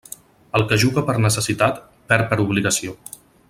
[0.59, 1.77] El que juga per necessitat,
[2.13, 2.99] perd per obligació.